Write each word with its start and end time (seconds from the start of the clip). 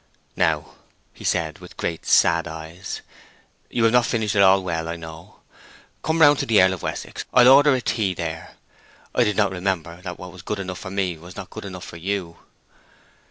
"Now," 0.35 0.77
he 1.13 1.23
said, 1.23 1.59
with 1.59 1.77
great 1.77 2.07
sad 2.07 2.47
eyes, 2.47 3.01
"you 3.69 3.83
have 3.83 3.93
not 3.93 4.07
finished 4.07 4.35
at 4.35 4.41
all 4.41 4.63
well, 4.63 4.89
I 4.89 4.95
know. 4.95 5.41
Come 6.01 6.19
round 6.23 6.39
to 6.39 6.47
the 6.47 6.59
Earl 6.59 6.73
of 6.73 6.81
Wessex. 6.81 7.23
I'll 7.35 7.47
order 7.49 7.75
a 7.75 7.81
tea 7.81 8.15
there. 8.15 8.55
I 9.13 9.23
did 9.23 9.37
not 9.37 9.51
remember 9.51 10.01
that 10.01 10.17
what 10.17 10.31
was 10.31 10.41
good 10.41 10.57
enough 10.57 10.79
for 10.79 10.89
me 10.89 11.19
was 11.19 11.35
not 11.35 11.51
good 11.51 11.65
enough 11.65 11.85
for 11.85 11.97
you." 11.97 12.37